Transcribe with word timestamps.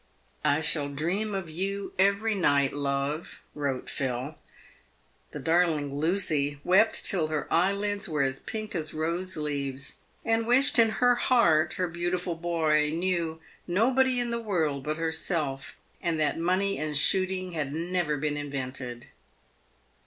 "I 0.43 0.61
shall 0.61 0.89
dream 0.89 1.35
of 1.35 1.47
you 1.47 1.93
every 1.99 2.33
night, 2.33 2.73
love," 2.73 3.39
wrote 3.53 3.87
Phil. 3.87 4.33
The 5.29 5.37
darling 5.37 5.93
Lucy 5.95 6.59
wept 6.63 7.05
till 7.05 7.27
her 7.27 7.45
eyelids 7.53 8.09
were 8.09 8.23
as 8.23 8.39
pink 8.39 8.73
as 8.73 8.95
rose 8.95 9.37
leaves, 9.37 9.97
and 10.25 10.47
wished 10.47 10.79
in 10.79 10.89
her 11.05 11.13
heart 11.13 11.73
her 11.73 11.87
beautiful 11.87 12.33
boy 12.33 12.89
knew 12.91 13.39
nobody 13.67 14.19
in 14.19 14.31
the 14.31 14.41
world 14.41 14.83
but 14.83 14.97
herself, 14.97 15.77
and 16.01 16.19
that 16.19 16.39
money 16.39 16.79
and 16.79 16.97
shooting 16.97 17.51
had 17.51 17.71
never 17.71 18.17
been 18.17 18.37
invented. 18.37 19.05